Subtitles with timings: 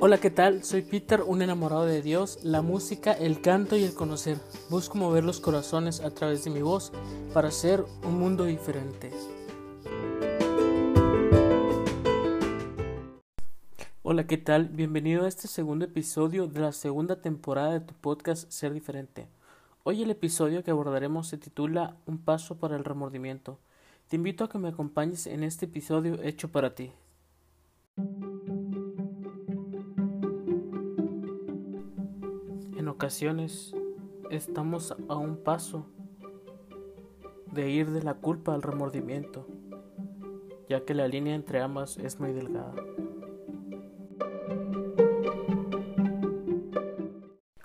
[0.00, 0.62] Hola, ¿qué tal?
[0.62, 4.38] Soy Peter, un enamorado de Dios, la música, el canto y el conocer.
[4.70, 6.92] Busco mover los corazones a través de mi voz
[7.34, 9.10] para hacer un mundo diferente.
[14.04, 14.68] Hola, ¿qué tal?
[14.68, 19.26] Bienvenido a este segundo episodio de la segunda temporada de tu podcast Ser Diferente.
[19.82, 23.58] Hoy el episodio que abordaremos se titula Un paso para el remordimiento.
[24.06, 26.92] Te invito a que me acompañes en este episodio hecho para ti.
[32.98, 33.76] Ocasiones
[34.28, 35.86] estamos a un paso
[37.46, 39.46] de ir de la culpa al remordimiento,
[40.68, 42.74] ya que la línea entre ambas es muy delgada.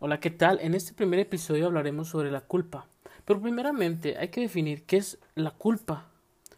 [0.00, 0.58] Hola, ¿qué tal?
[0.58, 2.88] En este primer episodio hablaremos sobre la culpa.
[3.24, 6.06] Pero primeramente hay que definir qué es la culpa.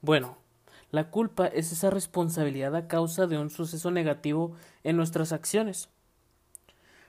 [0.00, 0.38] Bueno,
[0.90, 5.90] la culpa es esa responsabilidad a causa de un suceso negativo en nuestras acciones.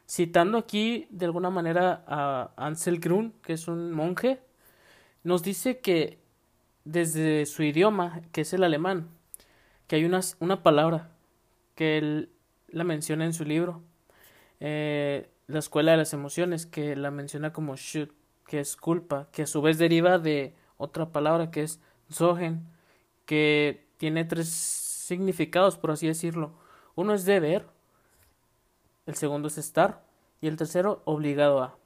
[0.08, 4.39] Citando aquí de alguna manera a Ansel Grun, que es un monje,
[5.23, 6.20] nos dice que
[6.84, 9.09] desde su idioma, que es el alemán,
[9.88, 11.12] que hay una, una palabra
[11.73, 12.30] que él
[12.67, 13.81] la menciona en su libro,
[14.59, 18.09] eh, La Escuela de las Emociones, que la menciona como should,
[18.47, 21.80] que es culpa, que a su vez deriva de otra palabra que es
[22.12, 22.67] zogen,
[23.25, 26.53] que tiene tres significados, por así decirlo.
[26.95, 27.66] Uno es deber,
[29.06, 30.03] el segundo es estar
[30.42, 31.78] y el tercero obligado a.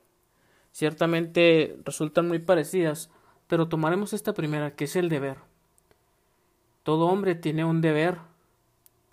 [0.71, 3.09] Ciertamente resultan muy parecidas,
[3.47, 5.37] pero tomaremos esta primera, que es el deber.
[6.83, 8.19] Todo hombre tiene un deber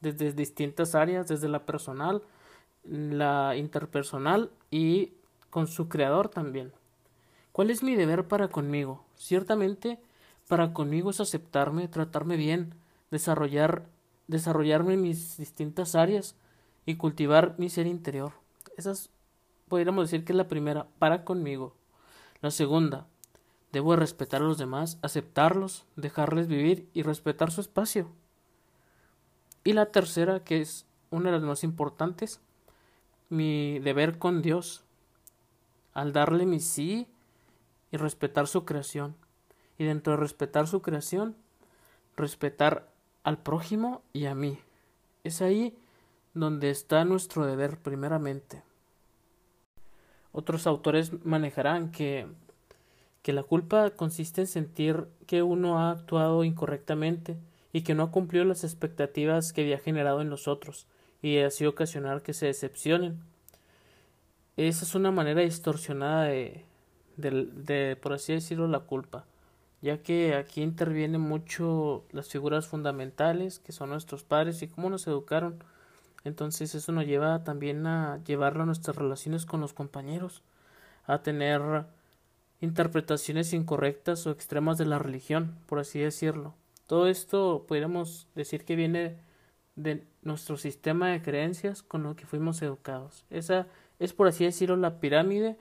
[0.01, 2.23] desde distintas áreas, desde la personal,
[2.85, 5.15] la interpersonal y
[5.51, 6.73] con su creador también.
[7.53, 9.05] ¿Cuál es mi deber para conmigo?
[9.17, 9.99] Ciertamente
[10.49, 12.75] para conmigo es aceptarme, tratarme bien,
[13.11, 13.87] desarrollar,
[14.29, 16.37] desarrollarme en mis distintas áreas
[16.87, 18.33] y cultivar mi ser interior.
[18.77, 19.11] Esas
[19.69, 21.75] podríamos decir que es la primera, para conmigo.
[22.41, 23.07] La segunda,
[23.73, 28.09] debo respetar a los demás, aceptarlos, dejarles vivir y respetar su espacio.
[29.65, 32.41] Y la tercera, que es una de las más importantes,
[33.29, 34.85] mi deber con Dios,
[35.93, 37.09] al darle mi sí
[37.91, 39.17] y respetar su creación
[39.79, 41.37] y dentro de respetar su creación,
[42.17, 42.93] respetar
[43.25, 44.59] al prójimo y a mí.
[45.25, 45.77] Es ahí
[46.37, 48.63] donde está nuestro deber primeramente.
[50.33, 52.27] Otros autores manejarán que,
[53.23, 57.37] que la culpa consiste en sentir que uno ha actuado incorrectamente
[57.73, 60.87] y que no ha cumplido las expectativas que había generado en los otros
[61.23, 63.19] y así ocasionar que se decepcionen.
[64.57, 66.65] Esa es una manera distorsionada de,
[67.17, 69.27] de, de por así decirlo, la culpa
[69.83, 75.07] ya que aquí intervienen mucho las figuras fundamentales que son nuestros padres y cómo nos
[75.07, 75.63] educaron.
[76.27, 80.43] Entonces eso nos lleva también a llevarlo a nuestras relaciones con los compañeros,
[81.07, 81.87] a tener
[82.61, 86.55] interpretaciones incorrectas o extremas de la religión, por así decirlo.
[86.89, 89.17] Todo esto podríamos decir que viene
[89.77, 93.25] de nuestro sistema de creencias con lo que fuimos educados.
[93.31, 93.69] Esa
[94.01, 95.57] es, por así decirlo, la pirámide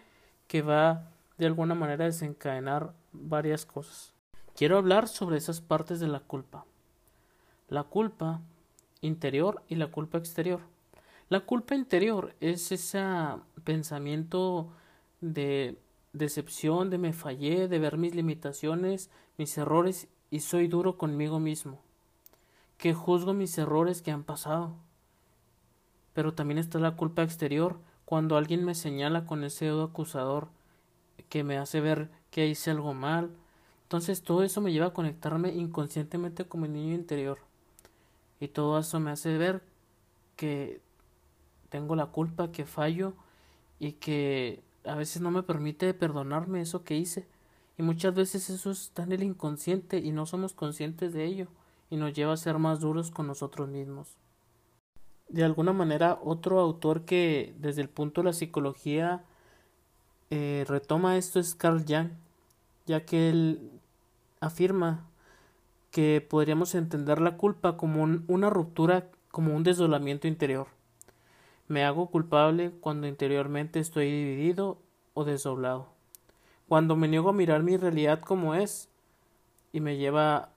[0.47, 4.15] que va de alguna manera a desencadenar varias cosas.
[4.55, 6.65] Quiero hablar sobre esas partes de la culpa.
[7.67, 8.41] La culpa
[9.01, 10.61] interior y la culpa exterior.
[11.29, 13.03] La culpa interior es ese
[13.63, 14.69] pensamiento
[15.21, 15.77] de
[16.13, 21.79] decepción, de me fallé, de ver mis limitaciones, mis errores y soy duro conmigo mismo,
[22.77, 24.75] que juzgo mis errores que han pasado.
[26.13, 30.49] Pero también está la culpa exterior, cuando alguien me señala con ese dedo acusador
[31.29, 33.31] que me hace ver que hice algo mal,
[33.83, 37.39] entonces todo eso me lleva a conectarme inconscientemente con mi niño interior.
[38.39, 39.63] Y todo eso me hace ver
[40.35, 40.81] que
[41.69, 43.13] tengo la culpa, que fallo
[43.79, 47.27] y que a veces no me permite perdonarme eso que hice.
[47.77, 51.47] Y muchas veces eso está en el inconsciente y no somos conscientes de ello
[51.89, 54.17] y nos lleva a ser más duros con nosotros mismos.
[55.27, 59.23] De alguna manera, otro autor que desde el punto de la psicología
[60.29, 62.11] eh, retoma esto es Carl Jung,
[62.85, 63.71] ya que él
[64.39, 65.05] afirma
[65.95, 70.67] que podríamos entender la culpa como una ruptura, como un desolamiento interior.
[71.69, 74.77] Me hago culpable cuando interiormente estoy dividido
[75.13, 75.87] o desdoblado.
[76.67, 78.89] Cuando me niego a mirar mi realidad como es
[79.71, 80.49] y me lleva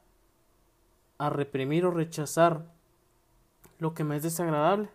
[1.19, 2.65] a reprimir o rechazar
[3.79, 4.89] lo que me es desagradable.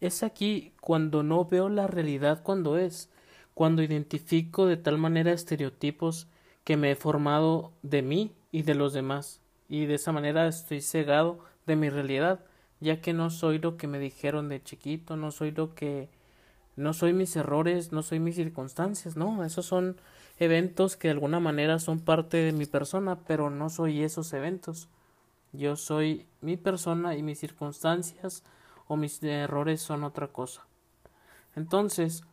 [0.00, 3.10] Es aquí cuando no veo la realidad cuando es
[3.52, 6.28] cuando identifico de tal manera estereotipos
[6.66, 10.80] que me he formado de mí y de los demás, y de esa manera estoy
[10.80, 12.40] cegado de mi realidad,
[12.80, 16.08] ya que no soy lo que me dijeron de chiquito, no soy lo que
[16.74, 20.00] no soy mis errores, no soy mis circunstancias, no, esos son
[20.40, 24.88] eventos que de alguna manera son parte de mi persona, pero no soy esos eventos.
[25.52, 28.42] Yo soy mi persona y mis circunstancias
[28.88, 30.66] o mis errores son otra cosa.
[31.54, 32.24] Entonces,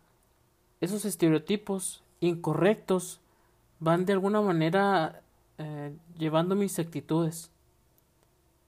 [0.81, 3.21] esos estereotipos incorrectos
[3.83, 5.21] van de alguna manera
[5.57, 7.51] eh, llevando mis actitudes.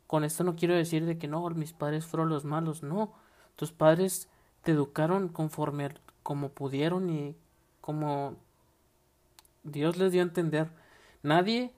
[0.07, 3.13] Con esto no quiero decir de que no, mis padres fueron los malos, no.
[3.55, 4.27] Tus padres
[4.63, 5.89] te educaron conforme
[6.21, 7.35] como pudieron y
[7.79, 8.35] como
[9.63, 10.69] Dios les dio a entender.
[11.23, 11.71] Nadie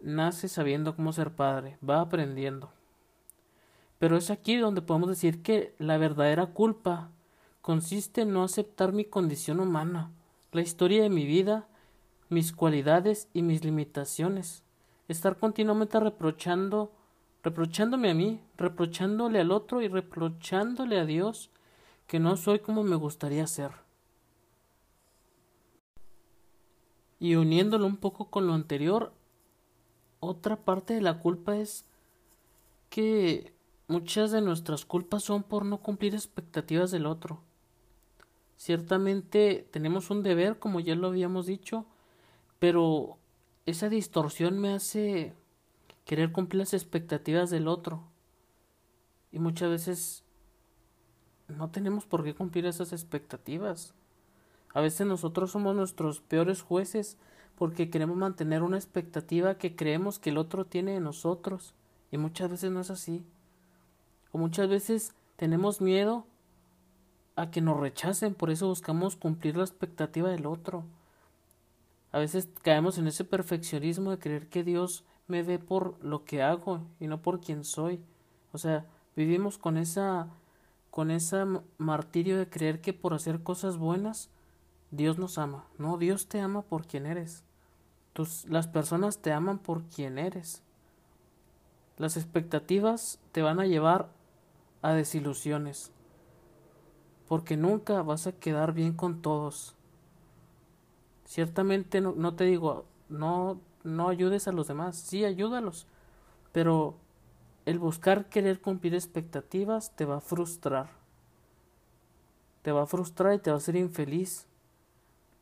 [0.00, 2.70] nace sabiendo cómo ser padre, va aprendiendo.
[3.98, 7.10] Pero es aquí donde podemos decir que la verdadera culpa
[7.62, 10.12] consiste en no aceptar mi condición humana,
[10.52, 11.66] la historia de mi vida,
[12.30, 14.62] mis cualidades y mis limitaciones.
[15.08, 16.92] Estar continuamente reprochando,
[17.42, 21.50] reprochándome a mí, reprochándole al otro y reprochándole a Dios
[22.06, 23.72] que no soy como me gustaría ser.
[27.18, 29.12] Y uniéndolo un poco con lo anterior,
[30.20, 31.84] otra parte de la culpa es
[32.88, 33.52] que
[33.88, 37.40] muchas de nuestras culpas son por no cumplir expectativas del otro.
[38.56, 41.86] Ciertamente tenemos un deber, como ya lo habíamos dicho,
[42.60, 43.18] pero
[43.66, 45.34] esa distorsión me hace
[46.04, 48.04] querer cumplir las expectativas del otro.
[49.32, 50.24] Y muchas veces
[51.48, 53.94] no tenemos por qué cumplir esas expectativas.
[54.72, 57.16] A veces nosotros somos nuestros peores jueces
[57.56, 61.74] porque queremos mantener una expectativa que creemos que el otro tiene de nosotros
[62.10, 63.24] y muchas veces no es así.
[64.32, 66.26] O muchas veces tenemos miedo
[67.36, 70.84] a que nos rechacen, por eso buscamos cumplir la expectativa del otro.
[72.12, 76.42] A veces caemos en ese perfeccionismo de creer que Dios me ve por lo que
[76.42, 78.00] hago y no por quien soy.
[78.52, 78.86] O sea,
[79.16, 80.28] vivimos con esa
[80.90, 81.44] con ese
[81.78, 84.28] martirio de creer que por hacer cosas buenas
[84.90, 85.64] Dios nos ama.
[85.78, 87.44] No, Dios te ama por quien eres.
[88.48, 90.62] Las personas te aman por quien eres.
[91.96, 94.10] Las expectativas te van a llevar
[94.82, 95.92] a desilusiones.
[97.28, 99.76] Porque nunca vas a quedar bien con todos.
[101.30, 104.96] Ciertamente no, te digo, no, no ayudes a los demás.
[104.96, 105.86] Sí, ayúdalos.
[106.50, 106.96] Pero
[107.66, 110.90] el buscar querer cumplir expectativas te va a frustrar.
[112.62, 114.48] Te va a frustrar y te va a hacer infeliz.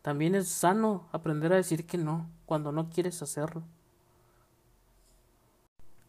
[0.03, 3.63] También es sano aprender a decir que no cuando no quieres hacerlo.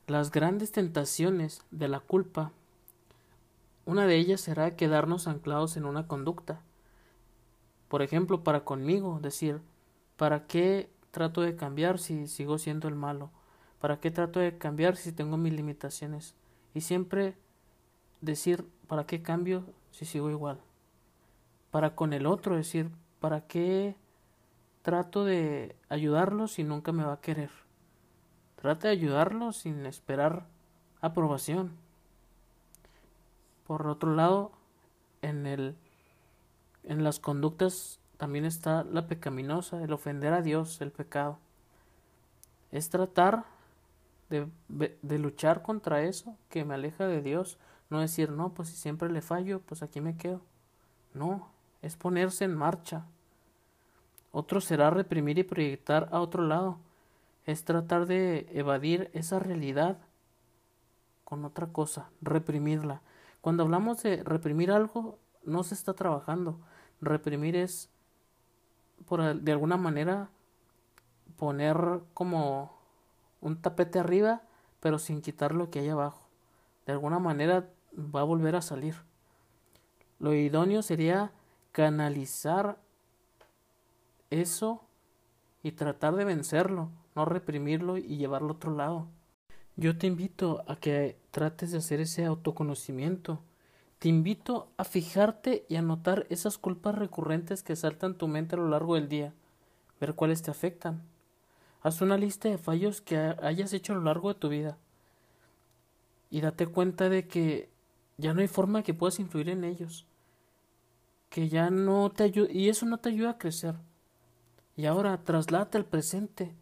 [0.08, 2.52] Las grandes tentaciones de la culpa,
[3.86, 6.60] una de ellas será quedarnos anclados en una conducta.
[7.88, 9.62] Por ejemplo, para conmigo, decir,
[10.19, 13.31] ¿para qué trato de cambiar si sigo siendo el malo?
[13.80, 16.36] ¿Para qué trato de cambiar si tengo mis limitaciones?
[16.74, 17.38] Y siempre
[18.19, 20.60] decir, ¿para qué cambio si sigo igual?
[21.71, 23.95] Para con el otro decir, ¿para qué
[24.81, 27.51] trato de ayudarlo si nunca me va a querer?
[28.57, 30.48] Trata de ayudarlo sin esperar
[31.00, 31.77] aprobación.
[33.66, 34.51] Por otro lado,
[35.21, 35.77] en el
[36.83, 41.39] en las conductas también está la pecaminosa, el ofender a Dios, el pecado.
[42.69, 43.45] Es tratar
[44.30, 44.48] de,
[45.18, 47.57] luchar contra eso que me aleja de Dios.
[47.90, 50.42] No decir, no, pues si siempre le fallo, pues aquí me quedo.
[51.14, 51.47] No,
[51.81, 53.06] es ponerse en marcha.
[54.33, 56.78] Otro será reprimir y proyectar a otro lado.
[57.45, 59.97] Es tratar de evadir esa realidad
[61.23, 63.02] con otra cosa, reprimirla.
[63.40, 66.59] Cuando hablamos de reprimir algo, no se está trabajando.
[66.99, 67.90] Reprimir es,
[69.07, 70.29] por, de alguna manera,
[71.37, 72.77] poner como
[73.41, 74.41] un tapete arriba,
[74.79, 76.27] pero sin quitar lo que hay abajo.
[76.85, 78.95] De alguna manera va a volver a salir.
[80.19, 81.31] Lo idóneo sería
[81.71, 82.77] canalizar
[84.29, 84.81] eso
[85.63, 89.07] y tratar de vencerlo, no reprimirlo y llevarlo a otro lado.
[89.75, 93.39] Yo te invito a que trates de hacer ese autoconocimiento.
[93.99, 98.59] Te invito a fijarte y a notar esas culpas recurrentes que saltan tu mente a
[98.59, 99.33] lo largo del día,
[99.99, 101.01] ver cuáles te afectan.
[101.81, 104.77] Haz una lista de fallos que hayas hecho a lo largo de tu vida
[106.29, 107.69] y date cuenta de que
[108.18, 110.06] ya no hay forma que puedas influir en ellos.
[111.29, 113.75] Que ya no te ayuda y eso no te ayuda a crecer.
[114.77, 116.53] Y ahora trasládate al presente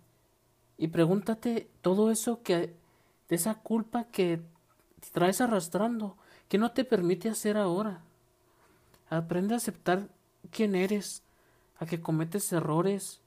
[0.78, 2.76] y pregúntate todo eso que
[3.30, 4.42] de esa culpa que
[5.00, 6.18] te traes arrastrando,
[6.48, 8.02] que no te permite hacer ahora.
[9.10, 10.08] Aprende a aceptar
[10.52, 11.24] quién eres,
[11.80, 13.22] a que cometes errores,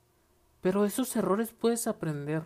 [0.60, 2.44] pero esos errores puedes aprender.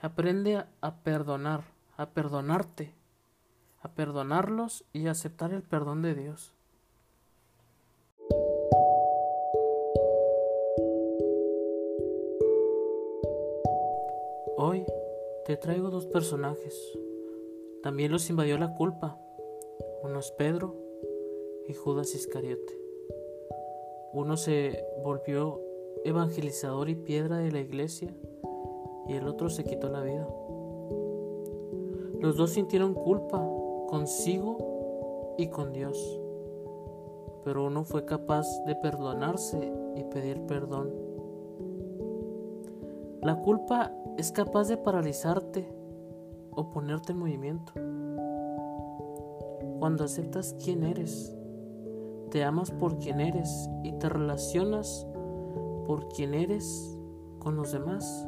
[0.00, 1.64] Aprende a, perdonar,
[1.96, 2.92] a perdonarte,
[3.82, 6.52] a perdonarlos y a aceptar el perdón de Dios.
[14.56, 14.84] Hoy
[15.46, 16.74] te traigo dos personajes.
[17.82, 19.18] También los invadió la culpa.
[20.04, 20.74] Uno es Pedro
[21.66, 22.78] y Judas Iscariote.
[24.12, 25.62] Uno se volvió
[26.04, 28.14] evangelizador y piedra de la iglesia
[29.08, 30.28] y el otro se quitó la vida.
[32.20, 33.38] Los dos sintieron culpa
[33.88, 36.20] consigo y con Dios,
[37.42, 40.92] pero uno fue capaz de perdonarse y pedir perdón.
[43.22, 45.66] La culpa es capaz de paralizarte
[46.50, 47.72] o ponerte en movimiento.
[49.84, 51.36] Cuando aceptas quién eres,
[52.30, 55.06] te amas por quien eres y te relacionas
[55.84, 56.98] por quien eres
[57.38, 58.26] con los demás,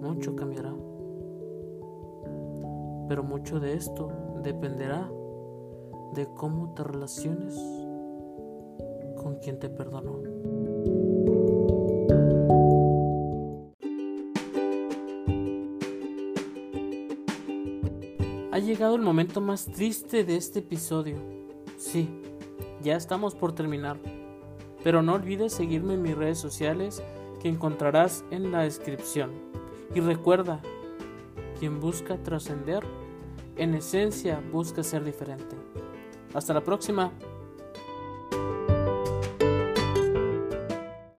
[0.00, 0.74] mucho cambiará.
[3.08, 4.08] Pero mucho de esto
[4.42, 5.12] dependerá
[6.14, 7.54] de cómo te relaciones
[9.22, 10.51] con quien te perdonó.
[18.72, 21.16] Llegado el momento más triste de este episodio.
[21.76, 22.08] Sí,
[22.82, 23.98] ya estamos por terminar.
[24.82, 27.02] Pero no olvides seguirme en mis redes sociales
[27.42, 29.30] que encontrarás en la descripción.
[29.94, 30.62] Y recuerda,
[31.60, 32.82] quien busca trascender,
[33.56, 35.54] en esencia busca ser diferente.
[36.32, 37.12] Hasta la próxima.